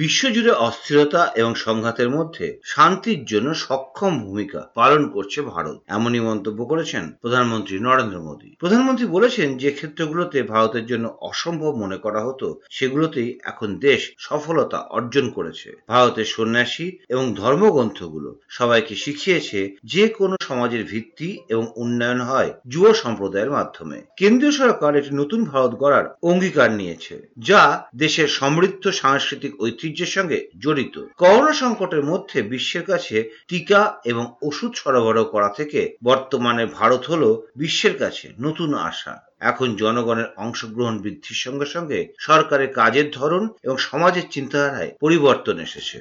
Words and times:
বিশ্বজুড়ে 0.00 0.52
অস্থিরতা 0.68 1.22
এবং 1.40 1.52
সংঘাতের 1.66 2.08
মধ্যে 2.10 2.46
শান্তির 2.64 3.20
জন্য 3.24 3.48
সক্ষম 3.54 4.12
ভূমিকা 4.26 4.60
পালন 4.74 5.02
করছে 5.08 5.38
ভারত। 5.52 5.78
এমনই 5.88 6.20
মন্তব্য 6.20 6.60
করেছেন 6.64 7.04
প্রধানমন্ত্রী 7.22 7.76
নরেন্দ্র 7.78 8.18
মোদী। 8.20 8.50
প্রধানমন্ত্রী 8.58 9.06
বলেছেন 9.06 9.48
যে 9.58 9.70
ক্ষেত্রগুলোতে 9.70 10.38
ভারতের 10.42 10.84
জন্য 10.86 11.06
অসম্ভব 11.20 11.72
মনে 11.76 11.96
করা 11.96 12.20
হতো, 12.24 12.46
সেগুলোতেই 12.70 13.30
এখন 13.42 13.68
দেশ 13.78 14.00
সফলতা 14.18 14.78
অর্জন 14.90 15.26
করেছে। 15.30 15.68
ভারতের 15.88 16.28
সন্ন্যাসী 16.36 16.86
এবং 17.08 17.24
ধর্মগ্রন্থগুলো 17.34 18.30
সবাইকে 18.48 18.94
শিখিয়েছে 18.94 19.60
যে 19.84 20.04
কোনো 20.08 20.34
সমাজের 20.48 20.82
ভিত্তি 20.84 21.28
এবং 21.48 21.64
উন্নয়ন 21.76 22.20
হয় 22.20 22.50
যুব 22.66 22.84
সম্প্রদায়ের 22.94 23.50
মাধ্যমে। 23.50 23.98
কেন্দ্রীয় 24.16 24.54
সরকার 24.60 24.92
একটি 24.96 25.12
নতুন 25.14 25.40
ভারত 25.44 25.72
গড়ার 25.74 26.06
অঙ্গীকার 26.22 26.70
নিয়েছে, 26.72 27.14
যা 27.38 27.62
দেশের 27.96 28.28
সমৃদ্ধ 28.40 28.84
সাংস্কৃতিক 29.02 29.52
ঐতিহ্যের 29.89 30.11
সঙ্গে 30.15 30.37
জড়িত 30.63 30.95
করোনা 31.21 31.53
সংকটের 31.61 32.03
মধ্যে 32.11 32.37
বিশ্বের 32.53 32.83
কাছে 32.91 33.17
টিকা 33.49 33.81
এবং 34.11 34.23
ওষুধ 34.41 34.71
সরবরাহ 34.75 35.25
করা 35.33 35.49
থেকে 35.57 35.79
বর্তমানে 36.03 36.63
ভারত 36.77 37.03
হল 37.11 37.23
বিশ্বের 37.61 37.95
কাছে 38.01 38.25
নতুন 38.45 38.69
আশা 38.89 39.13
এখন 39.41 39.67
জনগণের 39.75 40.29
অংশগ্রহণ 40.37 40.95
বৃদ্ধির 41.03 41.39
সঙ্গে 41.45 41.67
সঙ্গে 41.75 41.99
সরকারের 42.19 42.69
কাজের 42.73 43.07
ধরন 43.11 43.43
এবং 43.65 43.75
সমাজের 43.89 44.25
চিন্তাধারায় 44.31 44.91
পরিবর্তন 45.01 45.57
এসেছে 45.67 45.97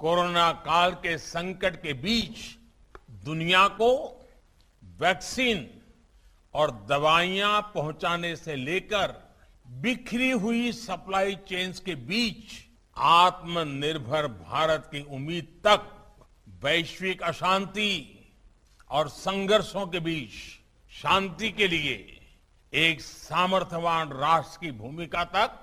कोरोना 0.00 0.48
काल 0.62 0.90
के 1.04 1.12
संकट 1.26 1.74
के 1.76 1.92
बीच 1.98 2.36
दुनिया 3.24 3.62
को 3.78 3.90
वैक्सीन 4.82 5.58
और 6.54 6.70
दवाइयां 6.86 7.54
पहुंचाने 7.74 8.32
से 8.36 8.56
लेकर 8.58 9.08
बिखरी 9.78 10.30
हुई 10.42 10.72
सप्लाई 10.74 11.34
चेन्स 11.48 11.80
के 11.80 11.94
बीच 12.06 12.44
आत्मनिर्भर 12.97 14.27
भारत 14.27 14.89
की 14.91 15.01
उम्मीद 15.01 15.47
तक 15.67 15.87
वैश्विक 16.63 17.21
अशांति 17.21 18.17
और 18.89 19.07
संघर्षों 19.09 19.87
के 19.87 19.99
बीच 19.99 20.31
शांति 20.91 21.51
के 21.51 21.67
लिए 21.67 22.19
एक 22.73 23.01
सामर्थ्यवान 23.01 24.11
राष्ट्र 24.11 24.65
की 24.65 24.71
भूमिका 24.71 25.23
तक 25.23 25.57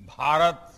भारत 0.00 0.74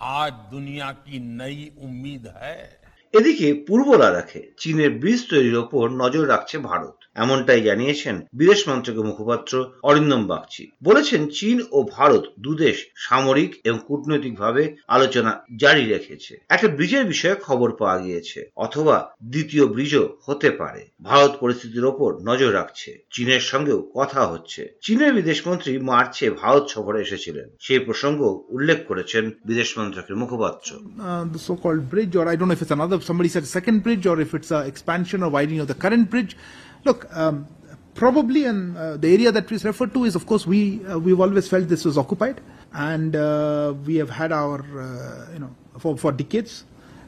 आज 0.00 0.32
दुनिया 0.32 0.92
की 0.92 1.18
नई 1.18 1.72
उम्मीद 1.78 2.26
है। 2.36 2.81
এদিকে 3.12 3.54
পূর্ব 3.54 3.92
লাদাখে 3.92 4.42
চীনের 4.56 4.90
ব্রিজ 4.90 5.30
তৈরির 5.30 5.56
ওপর 5.56 5.88
নজর 5.88 6.28
রাখছে 6.28 6.58
ভারত। 6.58 6.94
এমনটাই 7.14 7.62
জানিয়েছেন 7.62 8.20
বিদেশ 8.32 8.68
মন্ত্রকের 8.68 9.04
মুখপাত্র 9.04 9.70
অরিন্দম 9.82 10.26
বাগচি। 10.26 10.70
বলেছেন 10.84 11.28
চীন 11.28 11.62
ও 11.72 11.82
ভারত 11.82 12.24
দুদেশ 12.40 12.86
সামরিক 12.96 13.60
এবং 13.64 13.78
কূটনৈতিকভাবে 13.86 14.76
আলোচনা 14.88 15.40
জারি 15.56 15.84
রেখেছে। 15.84 16.40
একটা 16.48 16.68
ব্রিজের 16.68 17.04
বিষয়ে 17.04 17.34
খবর 17.34 17.72
পাওয়া 17.72 17.98
গিয়েছে 17.98 18.50
অথবা 18.56 19.14
দ্বিতীয় 19.24 19.66
ব্রিজও 19.66 20.16
হতে 20.24 20.50
পারে। 20.50 20.88
ভারত 21.02 21.36
পরিস্থিতির 21.40 21.84
ওপর 21.84 22.22
নজর 22.22 22.54
রাখছে 22.54 22.98
চীনের 23.10 23.40
সঙ্গেও 23.40 23.90
কথা 23.94 24.26
হচ্ছে। 24.26 24.68
চীনের 24.80 25.14
বিদেশমন্ত্রী 25.14 25.78
মার্চে 25.78 26.30
ভারত 26.30 26.68
সফরে 26.68 27.00
এসেছিলেন। 27.00 27.48
সেই 27.60 27.78
প্রসঙ্গ 27.78 28.44
উল্লেখ 28.48 28.78
করেছেন 28.88 29.30
বিদেশ 29.44 29.78
মন্ত্রকের 29.78 30.16
মুখপাত্র। 30.16 30.74
Uh, 30.74 33.01
somebody 33.02 33.28
said 33.28 33.46
second 33.46 33.82
bridge, 33.82 34.06
or 34.06 34.20
if 34.20 34.34
it's 34.34 34.50
an 34.50 34.66
expansion 34.66 35.22
or 35.22 35.28
widening 35.30 35.60
of 35.60 35.68
the 35.68 35.74
current 35.74 36.10
bridge. 36.10 36.36
Look, 36.84 37.06
um, 37.16 37.46
probably, 37.94 38.44
and 38.44 38.76
uh, 38.76 38.96
the 38.96 39.12
area 39.12 39.32
that 39.32 39.50
we 39.50 39.58
refer 39.58 39.86
to 39.86 40.04
is, 40.04 40.14
of 40.16 40.26
course, 40.26 40.46
we 40.46 40.84
uh, 40.86 40.98
we've 40.98 41.20
always 41.20 41.48
felt 41.48 41.68
this 41.68 41.84
was 41.84 41.98
occupied, 41.98 42.40
and 42.72 43.14
uh, 43.14 43.74
we 43.84 43.96
have 43.96 44.10
had 44.10 44.32
our, 44.32 44.60
uh, 44.80 45.32
you 45.32 45.38
know, 45.38 45.54
for 45.78 45.96
for 45.96 46.12
decades, 46.12 46.64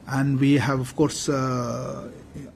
and 0.08 0.38
we 0.38 0.54
have, 0.54 0.80
of 0.80 0.94
course. 0.96 1.28
Uh, 1.28 2.10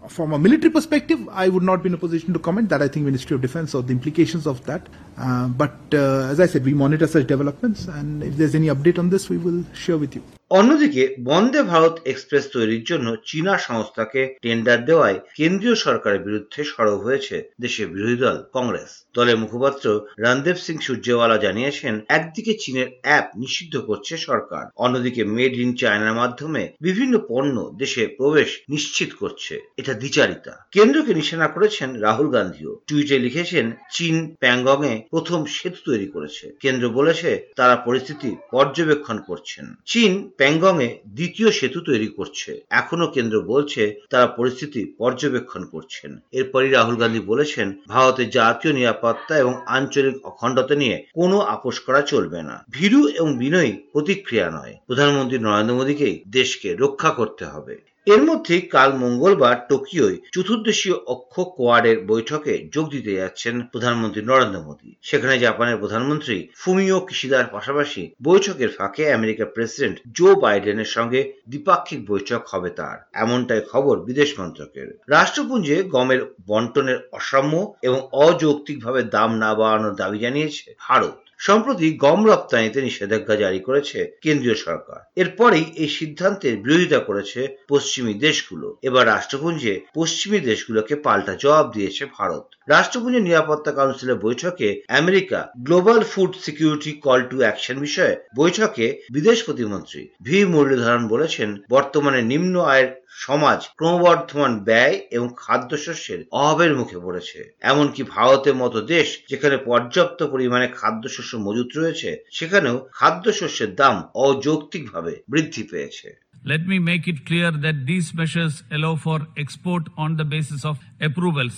from 0.09 0.33
a 0.33 0.39
military 0.39 0.73
perspective, 0.73 1.21
I 1.31 1.49
would 1.49 1.63
not 1.63 1.85
be 1.85 1.89
in 1.89 1.95
a 1.95 1.99
position 1.99 2.33
to 2.33 2.41
comment. 2.41 2.69
That 2.69 2.83
I 2.83 2.89
think 2.89 3.05
Ministry 3.07 3.37
of 3.37 3.41
Defence 3.41 3.75
or 3.75 3.83
the 3.83 3.93
implications 3.93 4.47
of 4.47 4.65
that. 4.67 4.89
Uh, 5.19 5.49
but 5.49 5.77
uh, 5.93 6.33
as 6.33 6.39
I 6.39 6.47
said, 6.47 6.65
we 6.65 6.75
monitor 6.75 7.07
such 7.07 7.27
developments, 7.27 7.89
and 7.89 8.23
if 8.23 8.37
there's 8.37 8.55
any 8.55 8.69
update 8.69 8.99
on 8.99 9.11
this, 9.11 9.29
we 9.29 9.39
will 9.45 9.61
share 9.85 9.99
with 10.05 10.15
you. 10.17 10.23
অন্যদিকে 10.51 11.03
Vande 11.21 11.63
Bharat 11.63 11.95
express 12.05 12.45
তৈরির 12.53 12.85
জন্য 12.85 13.17
চীনা 13.25 13.59
সংস্থাকে 13.59 14.21
tender 14.43 14.85
দেওয়ায় 14.85 15.19
কেন্দ্রীয় 15.37 15.75
সরকারের 15.75 16.21
বিরুদ্ধে 16.21 16.65
সরব 16.65 16.99
হয়েছে 17.01 17.37
দেশের 17.61 17.89
বিরোধী 17.89 18.17
দল 18.17 18.37
কংগ্রেস। 18.53 18.91
দলের 19.15 19.39
মুখপাত্র 19.39 20.01
রণদেব 20.19 20.57
সিং 20.57 20.77
সূর্যেওয়ালা 20.79 21.37
জানিয়েছেন 21.37 22.01
একদিকে 22.09 22.53
চীনের 22.61 22.89
অ্যাপ 23.03 23.27
নিষিদ্ধ 23.37 23.75
করছে 23.79 24.17
সরকার 24.17 24.65
অন্যদিকে 24.77 25.25
মেড 25.25 25.55
ইন 25.65 25.71
চায়নার 25.75 26.15
মাধ্যমে 26.15 26.63
বিভিন্ন 26.81 27.15
পণ্য 27.29 27.57
দেশে 27.79 28.07
প্রবেশ 28.07 28.61
নিশ্চিত 28.69 29.11
করছে। 29.21 29.55
এটা 29.77 29.93
দ্বিচারিতা। 29.95 30.67
কেন্দ্রকে 30.73 31.15
নিশানা 31.15 31.49
করেছেন 31.49 31.89
রাহুল 32.07 32.29
গান্ধীও। 32.31 32.73
টুইটে 32.87 33.19
লিখেছেন 33.19 33.67
চীন 33.93 34.35
প্যাংগং 34.41 34.79
এ 34.93 34.95
প্রথম 35.11 35.45
সেতু 35.45 35.77
তৈরি 35.85 36.07
করেছে। 36.07 36.53
কেন্দ্র 36.61 36.89
বলেছে 36.89 37.49
তারা 37.57 37.77
পরিস্থিতি 37.77 38.37
পর্যবেক্ষণ 38.51 39.19
করছেন। 39.21 39.75
চীন 39.87 40.31
প্যাংগং 40.37 40.83
এ 40.83 40.89
দ্বিতীয় 41.09 41.51
সেতু 41.51 41.81
তৈরি 41.81 42.07
করছে। 42.07 42.61
এখনও 42.71 43.07
কেন্দ্র 43.07 43.41
বলছে 43.41 44.01
তারা 44.11 44.27
পরিস্থিতি 44.27 44.85
পর্যবেক্ষণ 44.99 45.65
করছেন। 45.65 46.19
এরপরই 46.33 46.71
রাহুল 46.71 46.97
গান্ধী 46.97 47.21
বলেছেন 47.21 47.73
ভারতের 47.89 48.31
জাতীয় 48.31 48.75
নিরাপত্তা 48.75 49.39
এবং 49.39 49.55
আঞ্চলিক 49.67 50.27
অখণ্ডতা 50.27 50.75
নিয়ে 50.75 51.05
কোনো 51.15 51.39
আপোষ 51.39 51.81
করা 51.81 52.01
চলবে 52.03 52.43
না। 52.43 52.65
ভীরু 52.71 53.09
এবং 53.09 53.39
বিনয়ী 53.39 53.73
প্রতিক্রিয়া 53.93 54.51
নয়। 54.51 54.75
প্রধানমন্ত্রী 54.87 55.39
নরেন্দ্র 55.39 55.75
মোদীকেই 55.75 56.23
দেশকে 56.29 56.75
রক্ষা 56.75 57.11
করতে 57.11 57.45
হবে। 57.45 57.89
এর 58.15 58.23
মধ্যে 58.23 58.61
কাল 58.61 58.91
মঙ্গলবার 58.93 59.57
টোকিওয় 59.69 60.17
চতুর্দেশীয় 60.33 60.97
অক্ষ 61.07 61.41
কোয়াডের 61.41 61.99
বৈঠকে 62.07 62.69
যোগ 62.73 62.91
দিতে 62.91 63.13
যাচ্ছেন 63.15 63.63
প্রধানমন্ত্রী 63.63 64.23
নরেন্দ্র 64.23 64.61
মোদী। 64.61 64.95
সেখানে 65.03 65.39
জাপানের 65.39 65.77
প্রধানমন্ত্রী 65.77 66.49
ফুমিও 66.57 67.01
কিশিদার 67.01 67.47
পাশাপাশি 67.47 68.11
বৈঠকের 68.23 68.69
ফাঁকে 68.69 69.13
আমেরিকার 69.13 69.47
প্রেসিডেন্ট 69.47 69.97
জো 70.13 70.37
বাইডেনের 70.37 70.85
সঙ্গে 70.85 71.33
দ্বিপাক্ষিক 71.49 72.11
বৈঠক 72.11 72.43
হবে 72.47 72.71
তার। 72.71 72.99
এমনটাই 73.13 73.63
খবর 73.73 74.01
বিদেশ 74.01 74.41
মন্ত্রকের। 74.41 74.99
রাষ্ট্রপুঞ্জে 75.09 75.83
গমের 75.83 76.35
বন্টনের 76.47 76.99
অসাম্য 77.13 77.75
এবং 77.83 78.09
অযৌক্তিকভাবে 78.13 79.03
দাম 79.03 79.31
না 79.39 79.55
বাড়ানোর 79.55 79.95
দাবি 79.95 80.19
জানিয়েছে 80.19 80.75
ভারত। 80.81 81.19
সম্প্রতি 81.39 81.97
গম 81.97 82.27
রপ্তানিতে 82.27 82.83
নিষেধাজ্ঞা 82.83 83.37
জারি 83.37 83.61
করেছে 83.61 84.19
কেন্দ্রীয় 84.23 84.55
সরকার। 84.55 84.99
এরপরেই 85.17 85.65
এই 85.77 85.89
সিদ্ধান্তের 85.89 86.57
বিরোধিতা 86.57 86.99
করেছে 86.99 87.57
পশ্চিমী 87.69 88.15
দেশগুলো। 88.15 88.77
এবার 88.83 89.07
রাষ্ট্রপুঞ্জে 89.07 89.81
পশ্চিমী 89.95 90.39
দেশগুলোকে 90.41 90.95
পাল্টা 90.97 91.35
জবাব 91.35 91.73
দিয়েছে 91.73 92.07
ভারত। 92.19 92.47
রাষ্ট্রপুঞ্জের 92.69 93.23
নিরাপত্তা 93.23 93.73
কাউন্সিলের 93.73 94.17
বৈঠকে 94.17 94.83
America 94.89 95.49
global 95.59 96.03
food 96.03 96.37
security 96.37 96.93
call 96.93 97.21
to 97.31 97.37
action 97.39 97.79
বিষয়ে 97.79 98.17
বৈঠকে 98.37 99.03
বিদেশ 99.13 99.43
প্রতিমন্ত্রী 99.43 100.09
ভি. 100.23 100.45
মুরলীধরন 100.45 101.09
বলেছেন, 101.09 101.57
বর্তমানে 101.71 102.23
নিম্ন 102.23 102.61
আয়ের 102.61 103.08
সমাজ 103.25 103.61
ক্রমবর্ধমান 103.79 104.53
ব্যয় 104.69 104.97
এবং 105.17 105.29
খাদ্যশস্যের 105.45 106.21
অভাবের 106.41 106.73
মুখে 106.81 106.99
পড়েছে 107.05 107.39
এমনকি 107.73 108.03
ভারতের 108.15 108.57
মতো 108.63 108.79
দেশ 108.95 109.09
যেখানে 109.31 109.57
পর্যাপ্ত 109.69 110.21
পরিমাণে 110.33 110.67
খাদ্যশস্য 110.81 111.33
মজুত 111.47 111.69
রয়েছে 111.79 112.11
সেখানেও 112.39 112.77
খাদ্যশস্যের 112.99 113.71
দাম 113.81 113.95
অযৌক্তিকভাবে 114.27 115.13
বৃদ্ধি 115.33 115.63
পেয়েছে 115.73 116.09
Let 116.45 116.63
me 116.67 116.79
make 116.91 117.05
it 117.13 117.19
clear 117.27 117.51
that 117.65 117.79
these 117.91 118.09
measures 118.15 118.55
allow 118.71 118.95
for 118.97 119.19
export 119.37 119.85
on 120.05 120.11
the 120.17 120.25
basis 120.25 120.65
of 120.65 120.77
approvals 121.01 121.57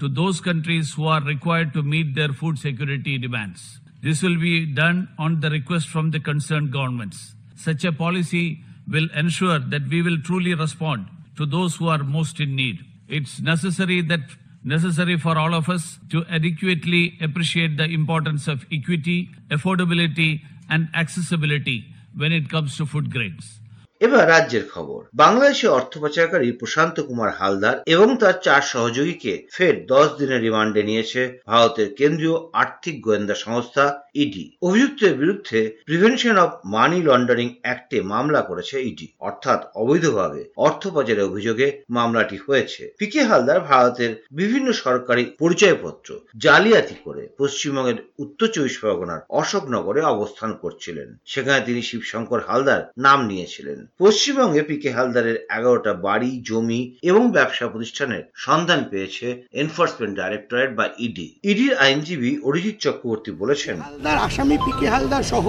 to 0.00 0.06
those 0.10 0.36
countries 0.40 0.86
who 0.94 1.04
are 1.14 1.22
required 1.24 1.70
to 1.76 1.82
meet 1.82 2.08
their 2.14 2.32
food 2.40 2.56
security 2.58 3.14
demands. 3.18 3.60
This 4.02 4.18
will 4.22 4.38
be 4.38 4.56
done 4.82 4.98
on 5.18 5.40
the 5.42 5.50
request 5.50 5.86
from 5.88 6.06
the 6.10 6.20
concerned 6.20 6.70
governments. 6.72 7.18
Such 7.56 7.82
a 7.84 7.92
policy 8.04 8.46
will 8.88 9.08
ensure 9.14 9.58
that 9.58 9.88
we 9.88 10.02
will 10.02 10.20
truly 10.20 10.54
respond 10.54 11.06
to 11.36 11.46
those 11.46 11.76
who 11.76 11.88
are 11.88 12.02
most 12.02 12.40
in 12.40 12.56
need. 12.56 12.84
It's 13.08 13.40
necessary 13.40 14.02
that 14.02 14.20
necessary 14.62 15.16
for 15.18 15.38
all 15.38 15.54
of 15.54 15.68
us 15.68 15.98
to 16.10 16.24
adequately 16.28 17.16
appreciate 17.20 17.76
the 17.76 17.84
importance 17.84 18.46
of 18.46 18.66
equity, 18.70 19.30
affordability 19.50 20.42
and 20.68 20.88
accessibility 20.94 21.86
when 22.14 22.32
it 22.32 22.48
comes 22.48 22.76
to 22.76 22.86
food 22.86 23.10
grains. 23.10 23.59
এবার 24.00 24.24
রাজ্যের 24.28 24.64
খবর। 24.74 25.00
বাংলাদেশে 25.14 25.66
অর্থ 25.68 25.98
পাচারকারী 25.98 26.52
প্রশান্ত 26.52 26.96
কুমার 27.00 27.30
হালদার 27.30 27.76
এবং 27.86 28.16
তার 28.16 28.36
চার 28.42 28.62
সহযোগীকে 28.62 29.32
ফের 29.52 29.86
দশ 29.86 30.08
দিনের 30.18 30.40
রিমান্ডে 30.40 30.82
নিয়েছে 30.82 31.40
ভারতের 31.46 31.88
কেন্দ্রীয় 31.94 32.36
আর্থিক 32.52 33.00
গোয়েন্দা 33.00 33.34
সংস্থা 33.34 33.84
ইডি। 34.14 34.44
অভিযুক্তের 34.62 35.14
বিরুদ্ধে 35.14 35.60
প্রিভেনশন 35.86 36.36
অফ 36.38 36.50
মানি 36.64 37.02
লন্ডারিং 37.02 37.48
অ্যাক্টে 37.62 37.98
মামলা 38.02 38.40
করেছে 38.42 38.76
ইডি। 38.80 39.06
অর্থাৎ 39.20 39.60
অবৈধভাবে 39.74 40.42
অর্থ 40.56 40.82
পাচারের 40.88 41.28
অভিযোগে 41.30 41.66
মামলাটি 41.90 42.36
হয়েছে। 42.46 42.82
পিকে 42.98 43.20
হালদার 43.22 43.60
ভারতের 43.60 44.12
বিভিন্ন 44.32 44.72
সরকারি 44.84 45.24
পরিচয়পত্র 45.38 46.08
জালিয়াতি 46.36 46.96
করে 47.04 47.22
পশ্চিমবঙ্গের 47.38 47.98
উত্তর 48.18 48.46
চব্বিশ 48.46 48.76
পরগনার 48.78 49.20
অশোকনগরে 49.40 50.00
অবস্থান 50.14 50.50
করছিলেন। 50.62 51.08
সেখানে 51.24 51.60
তিনি 51.60 51.80
শিবশঙ্কর 51.82 52.40
হালদার 52.48 52.82
নাম 52.98 53.18
নিয়েছিলেন। 53.26 53.80
পশ্চিমবঙ্গে 53.98 54.62
পি 54.62 54.76
কে 54.82 54.90
হালদারের 54.96 55.38
এগারোটা 55.56 55.92
বাড়ি, 56.06 56.30
জমি 56.48 56.80
এবং 57.10 57.22
ব্যবসা 57.36 57.66
প্রতিষ্ঠানের 57.68 58.22
সন্ধান 58.46 58.80
পেয়েছে 58.90 59.26
এনফোর্সমেন্ট 59.62 60.14
ডাইরেক্টরেট 60.20 60.70
বা 60.78 60.86
ইডি 61.06 61.26
ইডির 61.50 61.74
আইনজীবী 61.86 62.30
অরিজিৎ 62.48 62.76
চক্রবর্তী 62.86 63.30
বলেছেন 63.42 63.76
হালদার 63.80 64.18
আসামি 64.26 64.56
পি 64.64 64.72
কে 64.80 64.86
হালদার 64.94 65.24
সহ 65.32 65.46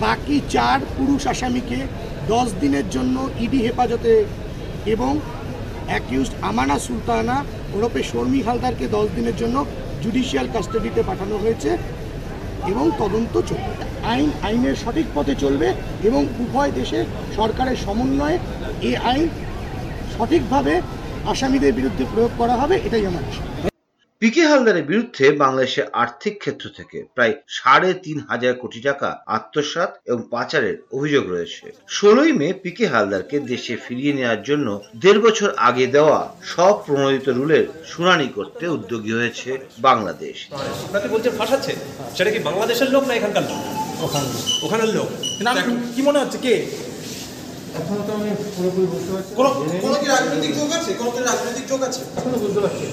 বাকি 0.00 0.36
চার 0.54 0.78
পুরুষ 0.96 1.22
আসামিকে 1.26 1.78
দশ 2.32 2.48
দিনের 2.62 2.86
জন্য 2.90 3.16
ইডি 3.44 3.60
হেফাজতে 3.66 4.12
এবং 4.94 5.12
অ্যাকিউজড 5.90 6.34
আমানা 6.48 6.76
সুলতানা 6.86 7.36
ওরফে 7.76 8.02
শর্মী 8.10 8.40
হালদারকে 8.46 8.86
দশ 8.96 9.06
দিনের 9.16 9.36
জন্য 9.36 9.56
জুডিশিয়াল 10.02 10.46
কাস্টাডিতে 10.54 11.00
পাঠানো 11.08 11.36
হয়েছে 11.36 11.70
এবং 12.72 12.84
তদন্ত 13.00 13.34
চলবে। 13.50 13.72
আইন, 14.12 14.28
আইনের 14.46 14.76
সঠিক 14.82 15.06
পথে 15.14 15.34
চলবে 15.42 15.68
এবং 16.08 16.20
উভয় 16.42 16.72
দেশে 16.80 17.00
সরকারের 17.36 17.78
সমন্বয়ে 17.84 18.38
এই 18.88 18.96
আইন 19.10 19.28
সঠিকভাবে 20.14 20.74
আসামিদের 21.32 21.72
বিরুদ্ধে 21.78 22.04
প্রয়োগ 22.12 22.32
করা 22.40 22.54
হবে 22.60 22.74
এটাই 22.86 23.04
আমার 23.10 23.24
আশা। 23.30 23.44
পি 24.22 24.28
হালদারের 24.50 24.88
বিরুদ্ধে 24.90 25.24
বাংলাদেশের 25.42 25.86
আর্থিক 26.02 26.34
ক্ষেত্র 26.42 26.66
থেকে 26.78 26.98
প্রায় 27.14 27.34
সাড়ে 27.58 27.90
তিন 28.04 28.18
হাজার 28.28 28.54
কোটি 28.62 28.80
টাকা 28.80 29.08
আত্মসাৎ 29.36 29.90
এবং 30.08 30.20
পাচারের 30.30 30.76
অভিযোগ 30.96 31.24
রয়েছে। 31.34 31.64
ষোলোই 31.96 32.32
মে 32.40 32.48
পি 32.62 32.70
কে 32.76 32.84
হালদারকে 32.92 33.36
দেশে 33.52 33.74
ফিরিয়ে 33.84 34.16
নেওয়ার 34.18 34.40
জন্য 34.42 34.68
দেড় 35.02 35.20
বছর 35.26 35.48
আগে 35.68 35.84
দেওয়া 35.96 36.20
সব 36.54 36.74
প্রণোদিত 36.86 37.26
রুলের 37.38 37.64
শুনানি 37.92 38.28
করতে 38.36 38.64
উদ্যোগী 38.76 39.12
হয়েছে 39.18 39.50
বাংলাদেশ। 39.88 40.36
আপনাকে 40.86 41.08
বলছে 41.14 41.28
ফাঁসাচ্ছে? 41.38 41.72
সেটা 42.16 42.30
কি 42.34 42.40
বাংলাদেশের 42.48 42.88
লোক 42.94 43.02
না 43.08 43.12
এখানকার 43.18 43.44
লোক? 43.50 43.60
ওখানের 44.64 44.90
লোক। 44.96 45.08
কি 45.94 46.00
মনে 46.06 46.18
হচ্ছে? 46.22 46.38
কে? 46.46 46.54
এখনও 47.74 48.02
তো 48.06 48.12
আমি 48.14 48.28
পুরোপুরি 48.56 48.86
বুঝতে 48.86 49.10
পারছি 49.12 49.32
কোনো 49.82 49.94
কি 49.94 50.06
রাজনৈতিক 50.06 50.52
যোগ 50.56 50.70
আছে? 50.72 50.90
কোনো 50.94 51.10
কি 51.10 51.20
রাজনৈতিক 51.20 51.64
যোগ 51.68 51.80
আছে। 51.82 52.00
এখনও 52.16 52.38
বুঝতে 52.38 52.60
পারছি 52.60 52.84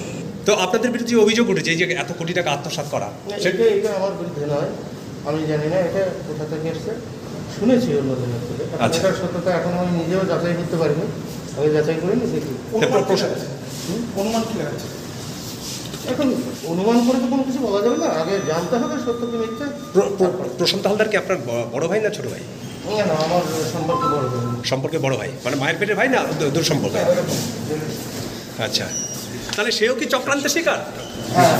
তো 0.46 0.52
আপনাদের 0.54 0.90
বিরুদ্ধে 0.90 1.14
যে 1.14 1.22
অভিযোগ 1.22 1.46
উঠেছে 1.50 1.70
এই 1.70 1.78
যে 1.78 1.84
এত 1.94 2.10
কোটি 2.18 2.32
টাকা 2.32 2.50
আত্মসাৎ 2.52 2.86
করা 2.90 3.08
সে- 3.42 3.54
এটা 3.72 3.90
আমার 3.94 4.12
বিরুদ্ধে 4.12 4.44
নয়। 4.46 4.70
আমি 5.26 5.46
জানি 5.46 5.66
না 5.68 5.78
এটা 5.78 6.02
কোথা 6.28 6.44
থেকে 6.44 6.68
এসছে? 6.68 6.92
শুনেছি 7.58 7.88
অন্যজনের 7.98 8.42
থেকে 8.48 8.62
আচ্ছা। 8.84 8.98
এটার 9.00 9.14
সত্যতা 9.14 9.50
এখন 9.50 9.72
আমি 9.72 9.92
নিজেও 9.98 10.22
যাচাই 10.24 10.54
করতে 10.54 10.76
পারিনি। 10.76 11.04
আমি 11.56 11.68
যাচাই 11.70 11.96
করিনি 12.02 12.26
দেখি। 12.26 12.52
অনুমান 14.16 14.42
কি 14.42 14.54
কি 14.54 14.88
এখন 16.10 16.26
অনুমান 16.66 16.98
করে 17.06 17.18
তো 17.18 17.26
কোনো 17.30 17.42
কিছু 17.42 17.58
বলা 17.58 17.80
যাবে 17.82 17.96
না। 17.96 18.08
আগে 18.20 18.34
জানতে 18.46 18.74
হবে 18.76 18.96
সত্য 18.98 19.22
কি 19.26 19.36
মিথ্যে। 19.36 19.66
প্র- 19.92 20.10
প্র- 20.18 20.32
প্রশান্ত 20.58 20.84
হালদার 20.86 21.08
কি 21.08 21.16
আপনার 21.16 21.38
বড় 21.72 21.84
ভাই 21.88 22.00
না 22.00 22.10
ছোট 22.10 22.26
ভাই? 22.26 22.42
সম্পর্কে 22.84 24.06
বড় 24.08 24.24
সম্পর্কে 24.64 24.98
বড় 24.98 25.14
ভাই? 25.16 25.30
মানে 25.44 25.56
মায়ের 25.56 25.76
পেটের 25.78 25.96
ভাই 25.96 26.08
না 26.08 26.20
দূর 26.54 26.64
সম্পর্কে 26.64 27.00
আচ্ছা। 28.58 28.86
তাহলে 29.56 29.70
সেও 29.72 29.94
কি 29.94 30.04
চক্রান্তের 30.06 30.52
শিকার? 30.56 30.80
হ্যাঁ 31.34 31.54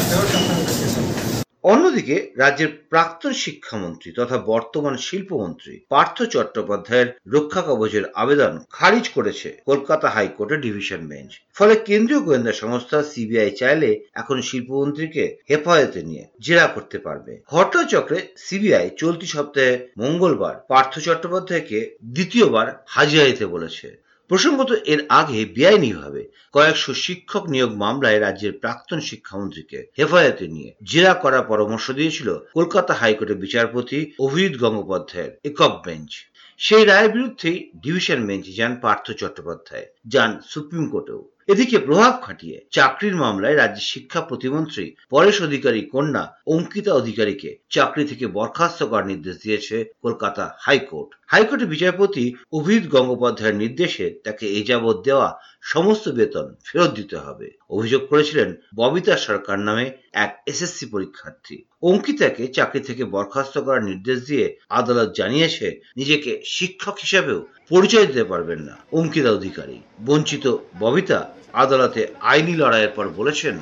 অন্যদিকে 1.64 2.32
রাজ্যের 2.36 2.70
প্রাক্তন 2.90 3.32
শিক্ষামন্ত্রী 3.32 4.12
তথা 4.12 4.38
বর্তমান 4.38 4.96
শিল্পমন্ত্রী 4.96 5.80
পার্থ 5.88 6.22
চট্টোপাধ্যায়ের 6.22 7.08
রক্ষা 7.26 7.62
কবচের 7.62 8.04
আবেদন 8.14 8.52
খারিজ 8.70 9.08
করেছে 9.08 9.48
কলকাতা 9.66 10.08
হাইকোর্টের 10.08 10.60
ডিভিশন 10.60 11.06
বেঞ্চ। 11.06 11.32
ফলে 11.54 11.74
কেন্দ্রীয় 11.76 12.20
গোয়েন্দা 12.20 12.52
সংস্থা 12.52 12.98
সিবিআই 13.02 13.50
চাইলে 13.50 13.90
এখন 14.14 14.36
শিল্পমন্ত্রীকে 14.40 15.24
হেফাজতে 15.50 16.02
নিয়ে 16.02 16.24
জেরা 16.40 16.66
করতে 16.66 16.98
পারবে। 16.98 17.32
ঘটনাচক্রে 17.46 18.18
সিবিআই 18.36 18.90
চলতি 18.96 19.26
সপ্তাহে 19.26 19.88
মঙ্গলবার 19.98 20.54
পার্থ 20.68 20.98
চট্টোপাধ্যায়কে 20.98 21.96
দ্বিতীয়বার 22.04 22.66
হাজিরা 22.86 23.24
দিতে 23.24 23.46
বলেছে। 23.46 23.86
প্রসঙ্গত 24.32 24.70
এর 24.92 25.00
আগে 25.20 25.40
বেআইনিভাবে 25.56 26.22
কয়েকশো 26.52 26.92
শিক্ষক 27.04 27.44
নিয়োগ 27.48 27.70
মামলায় 27.74 28.20
রাজ্যের 28.20 28.52
প্রাক্তন 28.52 29.00
শিক্ষামন্ত্রীকে 29.00 29.78
হেফাজতে 29.98 30.46
নিয়ে 30.46 30.70
জেরা 30.82 31.14
করার 31.14 31.44
পরামর্শ 31.46 31.86
দিয়েছিল 31.90 32.28
কলকাতা 32.54 32.92
হাইকোর্টের 32.94 33.42
বিচারপতি 33.44 33.98
অভিজিৎ 34.20 34.54
গঙ্গোপাধ্যায়ের 34.58 35.32
একক 35.44 35.72
বেঞ্চ। 35.86 36.12
সেই 36.60 36.84
রায়ের 36.84 37.12
বিরুদ্ধেই 37.12 37.58
ডিভিশন 37.82 38.20
বেঞ্চে 38.26 38.52
যান 38.52 38.72
পার্থ 38.84 39.06
চট্টোপাধ্যায়, 39.10 39.86
যান 40.06 40.30
সুপ্রিম 40.52 40.84
কোর্টেও। 40.90 41.20
এদিকে 41.52 41.76
প্রভাব 41.78 42.14
খাটিয়ে 42.22 42.56
চাকরির 42.70 43.16
মামলায় 43.16 43.56
রাজ্যের 43.56 43.90
শিক্ষা 43.92 44.20
প্রতিমন্ত্রী 44.20 44.84
পরেশ 45.10 45.36
অধিকারী 45.42 45.80
কন্যা 45.92 46.24
অঙ্কিতা 46.46 46.92
অধিকারীকে 46.94 47.50
চাকরি 47.70 48.04
থেকে 48.04 48.26
বরখাস্ত 48.26 48.80
করার 48.82 49.06
নির্দেশ 49.06 49.36
দিয়েছে 49.44 49.76
কলকাতা 50.02 50.44
হাইকোর্ট। 50.60 51.10
হাইকোর্টের 51.32 51.72
বিচারপতি 51.74 52.24
অভিজিৎ 52.52 52.84
গঙ্গোপাধ্যায়ের 52.88 53.56
নির্দেশে 53.56 54.06
তাকে 54.24 54.44
এ 54.58 54.60
যাবৎ 54.64 54.96
দেওয়া 55.04 55.28
সমস্ত 55.62 56.04
বেতন 56.08 56.46
ফেরত 56.64 56.90
দিতে 56.94 57.16
হবে। 57.16 57.46
অভিযোগ 57.70 58.02
করেছিলেন 58.06 58.48
ববিতা 58.74 59.16
সরকার 59.16 59.58
নামে 59.58 59.86
এক 60.24 60.32
এসএসসি 60.46 60.86
পরীক্ষার্থী। 60.86 61.56
অঙ্কিতাকে 61.82 62.44
চাকরি 62.46 62.80
থেকে 62.80 63.04
বরখাস্ত 63.04 63.54
করার 63.58 63.84
নির্দেশ 63.84 64.18
দিয়ে 64.26 64.56
আদালত 64.70 65.08
জানিয়েছে, 65.16 65.66
নিজেকে 65.96 66.42
শিক্ষক 66.46 66.96
হিসেবেও 66.98 67.40
পরিচয় 67.68 68.06
দিতে 68.06 68.24
পারবেন 68.24 68.60
না। 68.60 68.74
অঙ্কিতা 68.92 69.30
অধিকারী। 69.32 69.76
বঞ্চিত 70.06 70.44
ববিতা 70.80 71.18
আদালতে 71.60 72.02
আইনি 72.32 72.54
লড়াইয়ের 72.60 72.92
পর 72.96 73.06
বলেছেন, 73.18 73.54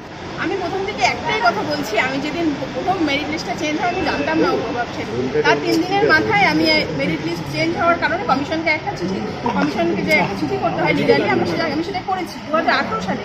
আমি 0.43 0.55
প্রথম 0.63 0.81
থেকে 0.89 1.03
একটাই 1.13 1.41
কথা 1.47 1.63
বলছি, 1.71 1.95
আমি 2.07 2.17
যেদিন 2.25 2.47
প্রথম 2.75 2.97
মেরিট 3.09 3.29
লিস্টটা 3.33 3.55
চেঞ্জ 3.61 3.77
হয় 3.81 3.91
আমি 3.93 4.03
জানতাম 4.09 4.37
না 4.45 4.49
প্রভাব 4.65 4.87
ছেড়ে 4.95 5.11
তার 5.45 5.57
তিন 5.65 5.75
দিনের 5.83 6.05
মাথায় 6.13 6.45
আমি 6.53 6.65
মেরিট 6.99 7.23
লিস্ট 7.29 7.45
চেঞ্জ 7.55 7.73
হওয়ার 7.81 7.99
কারণে 8.03 8.23
কমিশনকে 8.31 8.71
একটা 8.75 8.93
চিঠি 8.99 9.19
কমিশনকে 9.57 10.03
যে 10.09 10.15
একটা 10.23 10.35
চিঠি 10.41 10.57
করতে 10.63 10.79
হয় 10.83 10.95
লিগালি 10.99 11.29
আমি 11.35 11.45
সেটা 11.51 11.65
আমি 11.75 11.85
সেটা 11.89 12.03
করেছি 12.11 12.37
দু 12.47 12.51
হাজার 12.59 12.75
আঠেরো 12.81 13.01
সালে। 13.09 13.23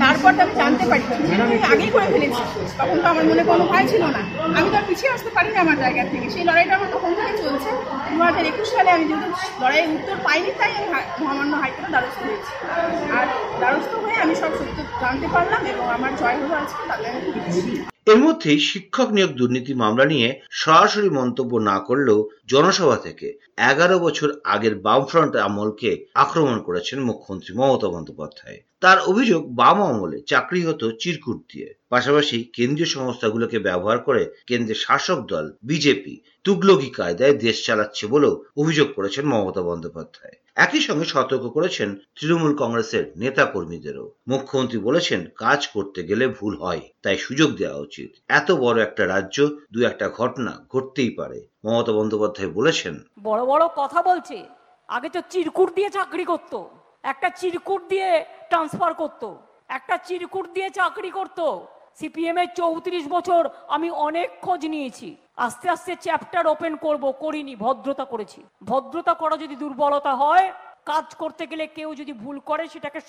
তারপর 0.00 0.32
আমি 0.44 0.54
জানতে 0.60 0.84
পারি 0.90 1.04
আমি 1.44 1.56
আগেই 1.72 1.90
করে 1.94 2.06
ফেলেছি। 2.14 2.42
তখন 2.78 2.96
তো 3.02 3.06
আমার 3.12 3.24
মনে 3.30 3.42
কোনো 3.50 3.62
ভয় 3.70 3.86
ছিল 3.92 4.02
না। 4.16 4.22
আমি 4.58 4.68
তো 4.74 4.78
পিছিয়ে 4.88 5.14
আসতে 5.16 5.30
পারি 5.36 5.50
না 5.54 5.58
আমার 5.64 5.78
জায়গা 5.84 6.02
থেকে। 6.12 6.26
সেই 6.34 6.44
লড়াইটা 6.48 6.74
আমার 6.78 6.90
তখন 6.94 7.10
থেকে 7.18 7.32
চলছে। 7.42 7.70
দু 8.10 8.16
হাজার 8.26 8.44
একুশ 8.50 8.68
সালে 8.76 8.90
আমি 8.96 9.04
যেহেতু 9.10 9.28
লড়াইয়ের 9.62 9.90
উত্তর 9.96 10.16
পাইনি, 10.26 10.50
তাই 10.60 10.72
আমি 10.78 10.88
মহামান্য 11.20 11.52
হাইকোর্টে 11.62 11.90
দ্বারস্থ 11.94 12.20
হয়েছি। 12.28 12.52
আর 13.18 13.26
দ্বারস্থ 13.60 13.92
হয়ে 14.04 14.18
আমি 14.24 14.34
সব 14.42 14.52
সত্য 14.58 14.78
জানতে 15.02 15.26
পারলাম 15.34 15.62
এবং 15.72 15.84
আমার 15.96 16.12
জয় 16.20 16.38
হলো 16.42 16.54
আজকে, 16.62 16.82
তাতে 16.90 17.06
আমি 17.12 17.20
এর 18.12 18.18
মধ্যেই 18.26 18.60
শিক্ষক 18.70 19.08
নিয়োগ 19.16 19.32
দুর্নীতি 19.40 19.72
মামলা 19.82 20.04
নিয়ে 20.12 20.28
সরাসরি 20.62 21.10
মন্তব্য 21.20 21.52
না 21.70 21.76
করলেও 21.88 22.18
জনসভা 22.52 22.96
থেকে 23.06 23.28
এগারো 23.70 23.96
বছর 24.06 24.28
আগের 24.54 24.74
বামফ্রন্ট 24.86 25.32
আমলকে 25.48 25.90
আক্রমণ 26.24 26.56
করেছেন 26.66 26.98
মুখ্যমন্ত্রী 27.08 27.52
মমতা 27.58 27.88
বন্দ্যোপাধ্যায়। 27.94 28.58
তার 28.80 28.98
অভিযোগ 29.00 29.42
বাম 29.54 29.78
আমলে 29.82 30.18
চাকরি 30.20 30.60
হতো 30.64 30.86
চিরকুট 30.90 31.38
দিয়ে। 31.52 31.74
পাশাপাশি 31.88 32.38
কেন্দ্রীয় 32.56 32.90
সংস্থাগুলোকে 32.96 33.58
ব্যবহার 33.58 33.98
করে 33.98 34.22
কেন্দ্রের 34.46 34.82
শাসক 34.86 35.18
দল, 35.26 35.46
বিজেপি, 35.62 36.14
তুগলকি 36.44 36.90
কায়দায় 36.90 37.32
দেশ 37.32 37.66
চালাচ্ছে 37.66 38.06
বলেও 38.06 38.44
অভিযোগ 38.56 38.88
করেছেন 38.96 39.24
মমতা 39.26 39.62
বন্দ্যোপাধ্যায়। 39.62 40.36
একই 40.56 40.80
সঙ্গে 40.80 41.04
সতর্ক 41.04 41.44
করেছেন 41.46 41.88
তৃণমূল 42.16 42.52
কংগ্রেসের 42.56 43.12
নেতা 43.16 43.44
কর্মীদেরও 43.44 44.06
মুখ্যমন্ত্রী 44.28 44.78
বলেছেন, 44.78 45.20
কাজ 45.36 45.60
করতে 45.66 46.00
গেলে 46.04 46.28
ভুল 46.28 46.54
হয়, 46.56 46.82
তাই 47.02 47.16
সুযোগ 47.18 47.50
দেওয়া 47.56 47.78
উচিত। 47.78 48.10
এত 48.28 48.52
বড় 48.52 48.76
একটা 48.82 49.06
রাজ্য, 49.06 49.48
দু 49.72 49.78
একটা 49.82 50.08
ঘটনা 50.08 50.52
ঘটতেই 50.72 51.10
পারে, 51.10 51.38
মমতা 51.64 51.92
বন্দ্যোপাধ্যায় 51.92 52.48
বলেছেন। 52.48 52.94
বড় 53.22 53.42
বড় 53.46 53.64
কথা 53.76 54.02
বলছে, 54.02 54.38
আগে 54.88 55.08
তো 55.08 55.20
চিরকুট 55.30 55.68
দিয়ে 55.74 55.90
চাকরি 55.90 56.24
করত। 56.24 56.54
একটা 57.04 57.28
চিরকুট 57.40 57.82
দিয়ে 57.92 58.10
ট্রান্সফার 58.50 58.92
করত, 58.94 59.22
একটা 59.68 59.94
চিরকুট 60.06 60.46
দিয়ে 60.54 60.68
চাকরি 60.78 61.10
করত। 61.18 61.40
সিপিএম 61.98 62.38
এর 62.42 62.48
চৌত্রিশ 62.60 63.04
বছর 63.08 63.42
আমি 63.68 63.88
অনেক 64.06 64.28
খোঁজ 64.44 64.62
নিয়েছি। 64.74 65.08
আস্তে 65.46 65.66
আস্তে 65.74 65.92
চ্যাপ্টার 66.04 66.44
ওপেন 66.46 66.72
করব, 66.76 67.04
করিনি, 67.22 67.54
ভদ্রতা 67.64 68.04
করেছি। 68.04 68.40
ভদ্রতা 68.64 69.14
করা 69.14 69.36
যদি 69.36 69.54
দুর্বলতা 69.56 70.12
হয়, 70.22 70.46
কাজ 70.90 71.06
করতে 71.22 71.44
গেলে 71.46 71.64
কেউ 71.78 71.90
যদি 71.94 72.12
ভুল 72.22 72.36
করে, 72.50 72.64
সেটাকে 72.72 73.00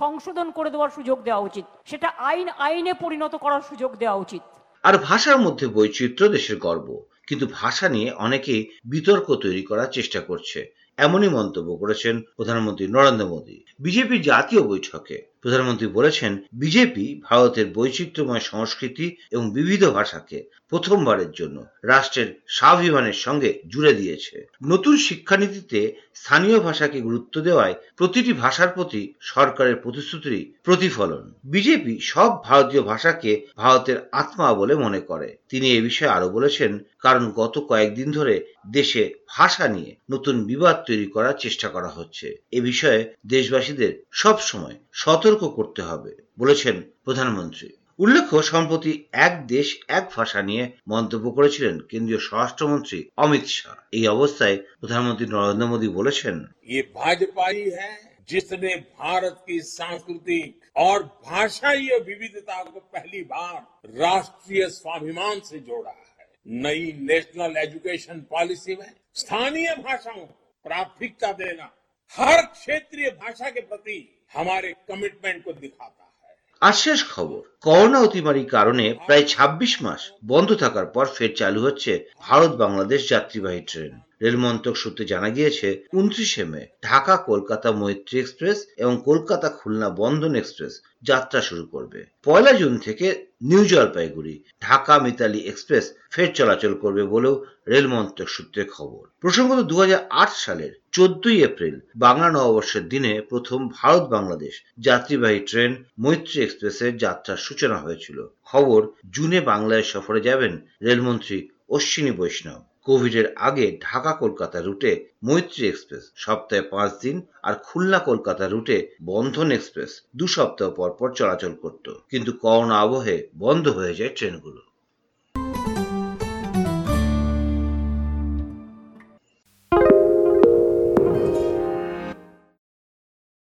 সংশোধন 0.00 0.48
করে 0.50 0.68
দেওয়ার 0.70 0.94
সুযোগ 0.96 1.18
দেওয়া 1.22 1.46
উচিত। 1.48 1.64
সেটা 1.90 2.08
আইন, 2.30 2.48
আইনে 2.66 2.92
পরিণত 3.04 3.34
করার 3.44 3.62
সুযোগ 3.70 3.90
দেওয়া 4.02 4.22
উচিত। 4.24 4.42
আর 4.84 4.94
ভাষার 5.08 5.38
মধ্যে 5.38 5.66
বৈচিত্র্য 5.66 6.28
দেশের 6.36 6.58
গর্ব। 6.66 6.88
কিন্তু 7.28 7.46
ভাষা 7.60 7.86
নিয়ে 7.88 8.08
অনেকেই 8.26 8.62
বিতর্ক 8.84 9.26
তৈরি 9.44 9.62
করার 9.62 9.88
চেষ্টা 9.92 10.20
করছে। 10.20 10.60
এমনই 10.98 11.28
মন্তব্য 11.28 11.70
করেছেন 11.76 12.14
প্রধানমন্ত্রী 12.36 12.86
নরেন্দ্র 12.88 13.26
মোদী। 13.26 13.56
বিজেপির 13.80 14.22
জাতীয় 14.22 14.62
বৈঠকে 14.62 15.16
প্রধানমন্ত্রী 15.42 15.86
বলেছেন, 15.86 16.32
বিজেপি 16.52 17.20
ভারতের 17.24 17.66
বৈচিত্র্যময় 17.74 18.40
সংস্কৃতি 18.40 19.06
এবং 19.30 19.44
বিবিধ 19.50 19.82
ভাষাকে 19.84 20.38
প্রথমবারের 20.68 21.30
জন্য 21.32 21.56
রাষ্ট্রের 21.82 22.28
স্বাভিমানের 22.48 23.18
সঙ্গে 23.26 23.50
জুড়ে 23.68 23.92
দিয়েছে। 23.94 24.46
নতুন 24.66 24.96
শিক্ষানীতিতে 24.96 25.80
স্থানীয় 26.14 26.58
ভাষাকে 26.60 26.98
গুরুত্ব 27.00 27.34
দেওয়ায় 27.40 27.74
প্রতিটি 27.96 28.32
ভাষার 28.32 28.68
প্রতি 28.68 29.02
সরকারের 29.20 29.76
প্রতিশ্রুতির 29.76 30.52
প্রতিফলন। 30.64 31.24
বিজেপি 31.44 31.94
সব 32.00 32.30
ভারতীয় 32.42 32.82
ভাষাকে 32.82 33.32
ভারতের 33.56 33.98
আত্মা 34.12 34.54
বলে 34.54 34.74
মনে 34.74 35.00
করে। 35.00 35.28
তিনি 35.48 35.66
এ 35.72 35.80
বিষয়ে 35.82 36.14
আরও 36.16 36.28
বলেছেন, 36.28 36.78
কারণ 37.00 37.24
গত 37.30 37.54
কয়েকদিন 37.58 38.08
ধরে 38.10 38.34
দেশে 38.70 39.02
ভাষা 39.28 39.68
নিয়ে 39.68 39.96
নতুন 40.10 40.44
বিবাদ 40.44 40.76
তৈরি 40.86 41.06
করার 41.06 41.36
চেষ্টা 41.38 41.68
করা 41.68 41.88
হচ্ছে। 41.88 42.26
এ 42.52 42.60
বিষয়ে 42.60 43.00
দেশবাসীদের 43.26 43.92
সব 44.12 44.36
সময় 44.40 44.76
সতর্ক 44.92 45.35
করতে 45.57 45.81
হবে 45.81 46.11
বলেছেন 46.37 46.75
প্রধানমন্ত্রী 47.05 47.67
উল্লেখ্য 47.99 48.37
সম্প্রতি 48.51 48.91
এক 49.27 49.33
দেশ 49.47 49.67
এক 49.89 50.05
ভাষা 50.15 50.39
নিয়ে 50.41 50.63
মন্তব্য 50.87 51.25
করেছিলেন 51.31 51.75
কেন্দ্রীয় 51.89 52.21
স্বরাষ্ট্রমন্ত্রী 52.21 52.99
অমিত 53.17 53.45
শাহ 53.49 53.75
এই 53.91 54.05
অবস্থায় 54.07 54.57
প্রধানমন্ত্রী 54.81 55.25
নরেন্দ্র 55.27 55.71
মোদী 55.71 55.87
বলেছেন 55.99 56.35
ये 56.65 56.81
भाजपा 56.95 57.45
ही 57.49 57.65
है 57.71 57.91
जिसने 58.29 58.71
भारत 58.95 59.35
की 59.47 59.57
सांस्कृतिक 59.69 60.49
और 60.77 60.97
भाषाई 61.23 61.83
विविधता 62.01 62.57
को 62.65 62.79
पहली 62.93 63.21
बार 63.25 63.57
राष्ट्रीय 63.97 64.63
स्वाभिमान 64.71 65.35
से 65.41 65.57
जोड़ा 65.61 65.93
है 66.01 66.27
नई 66.63 66.83
नेशनल 67.03 67.53
एजुकेशन 67.57 68.17
पॉलिसी 68.31 68.73
में 68.75 68.91
स्थानीय 69.15 69.69
भाषाओं 69.79 70.21
को 70.21 70.33
प्राथमिकता 70.65 71.31
देना 71.33 71.67
हर 72.13 72.39
क्षेत्रीय 72.47 73.09
भाषा 73.21 73.49
के 73.49 73.61
प्रति 73.63 73.99
हमारे 74.34 74.72
कमिटमेंट 74.88 75.44
को 75.44 75.52
दिखाता 75.52 76.12
है। 76.24 76.36
आशीष 76.62 77.10
खबर। 77.10 77.55
করোনা 77.66 77.98
অতিমারির 78.00 78.52
কারণে 78.56 78.86
প্রায় 79.06 79.24
২৬ 79.34 79.72
মাস 79.82 80.00
বন্ধ 80.24 80.50
থাকার 80.54 80.86
পর 80.86 81.06
ফের 81.06 81.32
চালু 81.34 81.60
হচ্ছে 81.62 81.92
ভারত 82.20 82.52
বাংলাদেশ 82.56 83.00
যাত্রীবাহী 83.08 83.62
ট্রেন। 83.70 83.92
রেল 84.22 84.36
মন্ত্রক 84.36 84.76
সূত্রে 84.76 85.04
জানা 85.04 85.28
গিয়েছে, 85.28 85.68
উনত্রিশে 85.92 86.44
মে 86.44 86.62
ঢাকা 86.82 87.14
কলকাতা 87.30 87.68
মৈত্রী 87.72 88.16
এক্সপ্রেস 88.20 88.58
এবং 88.76 88.94
কলকাতা 89.04 89.48
খুলনা 89.48 89.88
বন্ধন 89.90 90.32
এক্সপ্রেস 90.34 90.74
যাত্রা 91.02 91.40
শুরু 91.40 91.64
করবে। 91.66 92.00
পয়লা 92.24 92.52
জুন 92.52 92.74
থেকে 92.78 93.06
নিউ 93.42 93.62
জলপাইগুড়ি 93.64 94.34
ঢাকা 94.62 94.94
মিতালি 94.98 95.40
এক্সপ্রেস 95.46 95.84
ফের 96.10 96.30
চলাচল 96.34 96.72
করবে 96.74 97.02
বলেও 97.04 97.34
রেল 97.68 97.86
মন্ত্রক 97.86 98.28
সূত্রে 98.28 98.62
খবর। 98.64 99.02
প্রসঙ্গত 99.20 99.60
দু 99.60 99.76
হাজার 99.80 100.00
আট 100.22 100.32
সালের 100.36 100.72
চোদ্দই 100.92 101.38
এপ্রিল 101.42 101.76
বাংলা 101.96 102.28
নববর্ষের 102.30 102.84
দিনে 102.88 103.12
প্রথম 103.30 103.60
ভারত 103.68 104.04
বাংলাদেশ 104.08 104.54
যাত্রীবাহী 104.78 105.40
ট্রেন 105.40 105.72
মৈত্রী 105.98 106.38
এক্সপ্রেসের 106.42 106.92
যাত্রার 106.96 107.44
সূচনা 107.56 107.76
হয়েছিল। 107.76 108.26
খবর, 108.44 108.88
জুনে 109.12 109.40
বাংলায় 109.40 109.82
সফরে 109.82 110.20
যাবেন 110.20 110.66
রেলমন্ত্রী 110.82 111.48
অশ্বিনী 111.68 112.10
বৈষ্ণব। 112.10 112.62
কোভিডের 112.84 113.36
আগে 113.36 113.78
ঢাকা 113.82 114.12
কলকাতা 114.12 114.60
রুটে 114.60 115.06
মৈত্রী 115.24 115.68
এক্সপ্রেস, 115.68 116.12
সপ্তাহে 116.16 116.62
পাঁচ 116.62 116.92
দিন, 117.02 117.26
আর 117.42 117.54
খুলনা 117.54 117.98
কলকাতা 117.98 118.48
রুটে 118.48 118.76
বন্ধন 119.02 119.50
এক্সপ্রেস, 119.50 120.02
দু 120.16 120.26
সপ্তাহ 120.26 120.70
পর 120.70 120.90
পর 120.90 121.12
চলাচল 121.12 121.54
করত। 121.54 121.86
কিন্তু 122.10 122.32
করোনা 122.32 122.80
আবহে 122.80 123.28
বন্ধ 123.38 123.68
হয়ে 123.68 123.94
যায় 123.94 124.10
ট্রেনগুলো। 124.16 124.60